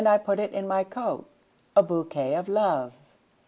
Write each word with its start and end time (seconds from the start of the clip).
put 0.25 0.39
it 0.39 0.51
in 0.51 0.67
my 0.67 0.83
coat,A 0.83 1.83
bouquet 1.83 2.33
of 2.33 2.47
Love! 2.49 2.93